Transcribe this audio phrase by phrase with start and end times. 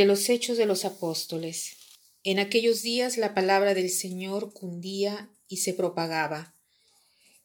[0.00, 1.76] De los Hechos de los Apóstoles.
[2.24, 6.54] En aquellos días la palabra del Señor cundía y se propagaba.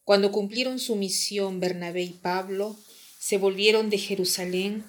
[0.04, 2.74] Cuando cumplieron su misión Bernabé y Pablo,
[3.18, 4.86] se volvieron de Jerusalén,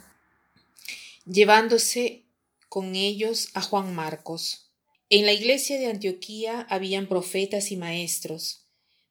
[1.25, 2.23] llevándose
[2.69, 4.71] con ellos a Juan Marcos.
[5.09, 8.65] En la iglesia de Antioquía habían profetas y maestros,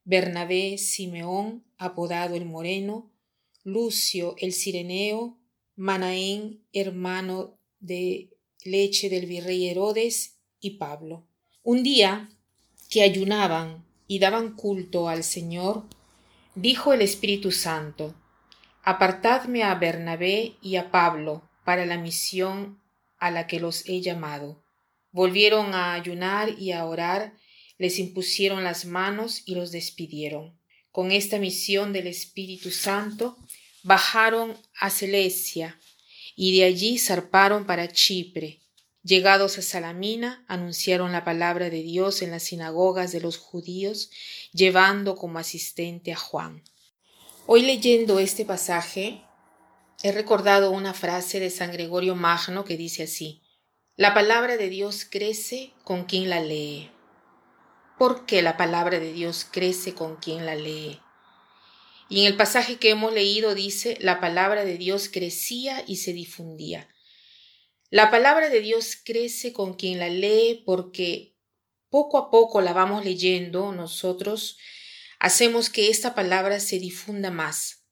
[0.05, 3.13] Bernabé, Simeón, apodado el Moreno,
[3.65, 5.39] Lucio el Cireneo,
[5.75, 8.31] Manaén, hermano de
[8.65, 11.27] leche del virrey Herodes y Pablo.
[11.63, 12.29] Un día
[12.91, 15.85] que ayunaban y daban culto al Señor,
[16.55, 18.15] dijo el Espíritu Santo,
[18.83, 22.81] Apartadme a Bernabé y a Pablo para la misión
[23.19, 24.63] a la que los he llamado.
[25.11, 27.35] Volvieron a ayunar y a orar,
[27.79, 30.57] les impusieron las manos y los despidieron.
[30.93, 33.37] Con esta misión del Espíritu Santo,
[33.83, 35.81] bajaron a Celesia
[36.37, 38.61] y de allí zarparon para Chipre.
[39.03, 44.11] Llegados a Salamina, anunciaron la palabra de Dios en las sinagogas de los judíos,
[44.53, 46.63] llevando como asistente a Juan.
[47.47, 49.23] Hoy leyendo este pasaje,
[50.03, 53.43] he recordado una frase de San Gregorio Magno que dice así,
[53.97, 56.91] La palabra de Dios crece con quien la lee.
[57.99, 61.01] ¿Por qué la palabra de Dios crece con quien la lee?
[62.09, 66.13] Y en el pasaje que hemos leído dice, la palabra de Dios crecía y se
[66.13, 66.89] difundía.
[67.91, 71.37] La palabra de Dios crece con quien la lee porque
[71.89, 74.59] poco a poco la vamos leyendo, nosotros
[75.19, 77.85] hacemos que esta palabra se difunda más,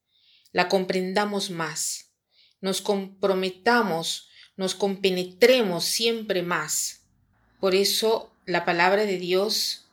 [0.53, 2.13] la comprendamos más,
[2.61, 7.03] nos comprometamos, nos compenetremos siempre más.
[7.61, 9.87] Por eso la palabra de Dios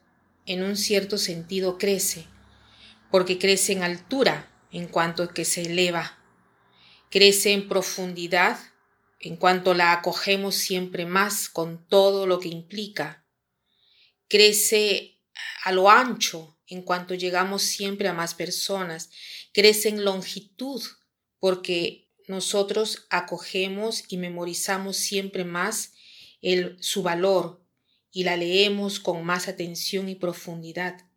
[0.45, 2.27] en un cierto sentido crece
[3.11, 6.17] porque crece en altura en cuanto que se eleva,
[7.09, 8.57] crece en profundidad
[9.21, 13.23] en cuanto la acogemos siempre más con todo lo que implica,
[14.27, 15.19] crece
[15.63, 19.11] a lo ancho en cuanto llegamos siempre a más personas,
[19.53, 20.81] crece en longitud
[21.39, 25.93] porque nosotros acogemos y memorizamos siempre más
[26.41, 27.63] el, su valor
[28.11, 31.10] y la leemos con más atención y profundidad.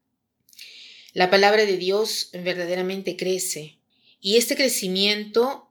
[1.14, 3.78] La palabra de Dios verdaderamente crece
[4.20, 5.70] y este crecimiento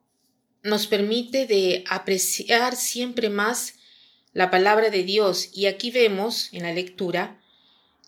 [0.64, 3.74] nos permite de apreciar siempre más
[4.32, 7.42] la palabra de Dios y aquí vemos en la lectura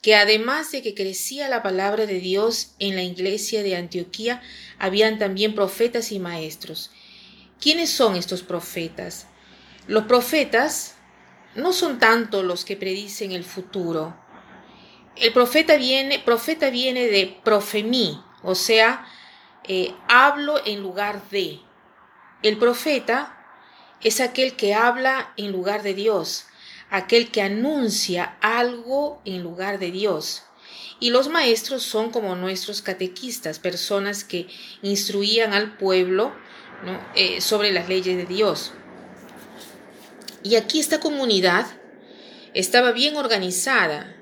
[0.02, 4.42] que además de que crecía la palabra de Dios en la iglesia de Antioquía,
[4.78, 6.92] habían también profetas y maestros.
[7.60, 9.28] ¿Quiénes son estos profetas?
[9.88, 10.96] Los profetas
[11.56, 14.16] no son tanto los que predicen el futuro,
[15.16, 19.08] el profeta viene, profeta viene de profemí, o sea,
[19.68, 21.60] eh, hablo en lugar de.
[22.44, 23.36] El profeta
[24.02, 26.46] es aquel que habla en lugar de Dios,
[26.90, 30.44] aquel que anuncia algo en lugar de Dios.
[31.00, 34.48] Y los maestros son como nuestros catequistas, personas que
[34.82, 36.34] instruían al pueblo
[37.16, 38.74] eh, sobre las leyes de Dios.
[40.44, 41.66] Y aquí esta comunidad
[42.54, 44.16] estaba bien organizada,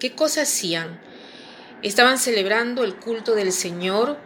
[0.00, 0.98] ¿Qué cosas hacían?
[1.82, 4.18] Estaban celebrando el culto del Señor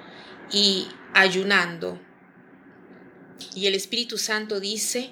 [0.53, 2.01] y ayunando.
[3.55, 5.11] Y el Espíritu Santo dice,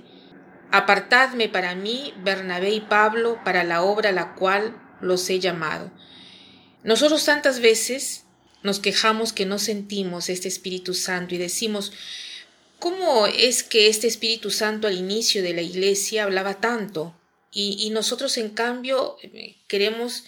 [0.70, 5.90] Apartadme para mí, Bernabé y Pablo, para la obra a la cual los he llamado.
[6.84, 8.24] Nosotros tantas veces
[8.62, 11.92] nos quejamos que no sentimos este Espíritu Santo y decimos,
[12.78, 17.14] ¿cómo es que este Espíritu Santo al inicio de la iglesia hablaba tanto?
[17.50, 19.16] Y, y nosotros en cambio
[19.66, 20.24] queremos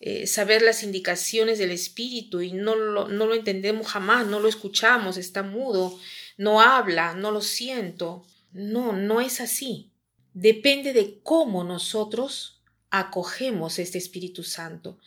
[0.00, 4.48] eh, saber las indicaciones del espíritu y no lo, no lo entendemos jamás, no lo
[4.48, 5.98] escuchamos, está mudo,
[6.36, 8.24] no habla, no lo siento.
[8.52, 9.90] No, no es así.
[10.32, 14.98] Depende de cómo nosotros acogemos este Espíritu Santo.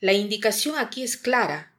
[0.00, 1.72] La indicación aquí es clara.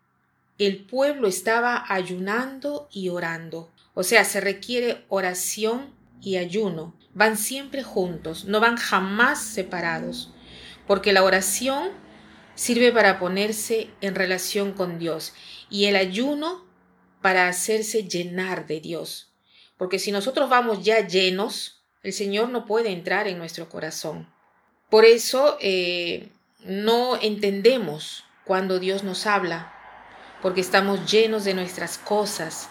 [0.57, 3.71] El pueblo estaba ayunando y orando.
[3.93, 6.95] O sea, se requiere oración y ayuno.
[7.13, 10.31] Van siempre juntos, no van jamás separados.
[10.87, 11.89] Porque la oración
[12.55, 15.33] sirve para ponerse en relación con Dios
[15.69, 16.65] y el ayuno
[17.21, 19.31] para hacerse llenar de Dios.
[19.77, 24.27] Porque si nosotros vamos ya llenos, el Señor no puede entrar en nuestro corazón.
[24.89, 26.29] Por eso eh,
[26.63, 29.73] no entendemos cuando Dios nos habla,
[30.41, 32.69] porque estamos llenos de nuestras cosas.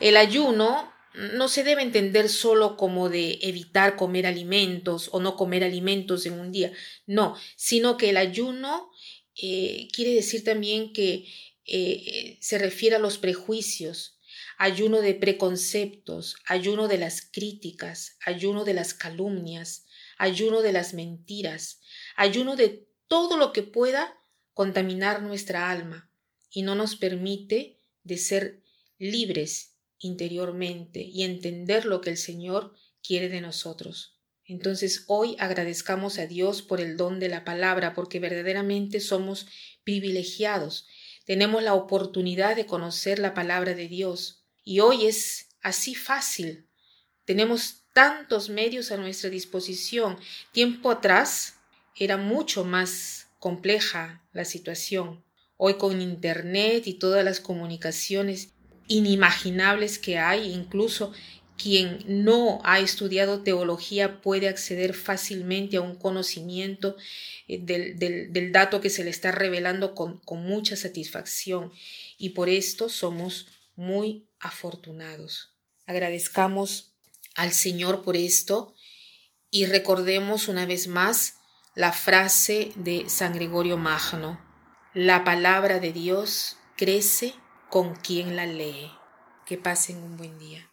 [0.00, 5.64] El ayuno no se debe entender solo como de evitar comer alimentos o no comer
[5.64, 6.72] alimentos en un día,
[7.06, 8.90] no, sino que el ayuno
[9.34, 11.26] eh, quiere decir también que
[11.64, 14.18] eh, se refiere a los prejuicios,
[14.58, 19.86] ayuno de preconceptos, ayuno de las críticas, ayuno de las calumnias,
[20.18, 21.80] ayuno de las mentiras,
[22.16, 24.18] ayuno de todo lo que pueda
[24.52, 26.10] contaminar nuestra alma
[26.50, 28.62] y no nos permite de ser
[28.98, 34.18] libres interiormente y entender lo que el Señor quiere de nosotros.
[34.44, 39.46] Entonces hoy agradezcamos a Dios por el don de la palabra, porque verdaderamente somos
[39.84, 40.86] privilegiados.
[41.26, 44.46] Tenemos la oportunidad de conocer la palabra de Dios.
[44.64, 46.66] Y hoy es así fácil.
[47.26, 50.18] Tenemos tantos medios a nuestra disposición.
[50.52, 51.58] Tiempo atrás
[51.94, 55.24] era mucho más compleja la situación.
[55.56, 58.54] Hoy con Internet y todas las comunicaciones
[58.88, 61.12] inimaginables que hay, incluso
[61.58, 66.96] quien no ha estudiado teología puede acceder fácilmente a un conocimiento
[67.48, 71.72] eh, del, dato que se le está revelando con, con mucha satisfacción
[72.16, 75.52] y por esto somos muy afortunados.
[75.86, 76.92] Agradezcamos
[77.34, 78.74] al Señor por esto
[79.50, 81.34] y recordemos una vez más
[81.74, 84.40] la frase de San Gregorio Magno.
[84.94, 87.34] La palabra de Dios crece
[87.70, 88.90] con quien la lee.
[89.44, 90.67] Que pasen un buen día.